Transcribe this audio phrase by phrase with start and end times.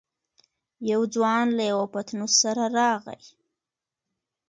[0.91, 3.21] يو ځوان له يوه پتنوس سره راغی.